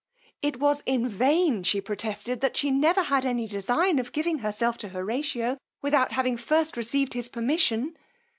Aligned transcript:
It 0.41 0.57
was 0.59 0.81
in 0.87 1.07
vain 1.07 1.61
she 1.61 1.79
protested 1.79 2.41
that 2.41 2.57
she 2.57 2.71
never 2.71 3.03
had 3.03 3.23
any 3.23 3.45
design 3.45 3.99
of 3.99 4.11
giving 4.11 4.39
herself 4.39 4.75
to 4.79 4.89
Horatio 4.89 5.59
without 5.83 6.13
having 6.13 6.37
first 6.37 6.75
received 6.75 7.13
his 7.13 7.29
permission. 7.29 7.95